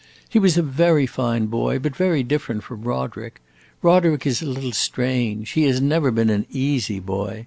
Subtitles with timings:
[0.27, 3.39] "He was a very fine boy, but very different from Roderick.
[3.83, 7.39] Roderick is a little strange; he has never been an easy boy.